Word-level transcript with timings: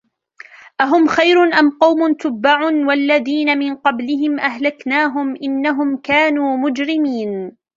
أهم 0.81 1.07
خير 1.07 1.37
أم 1.43 1.69
قوم 1.69 2.13
تبع 2.13 2.63
والذين 2.65 3.57
من 3.57 3.75
قبلهم 3.75 4.39
أهلكناهم 4.39 5.35
إنهم 5.43 5.97
كانوا 5.97 6.57
مجرمين 6.57 7.57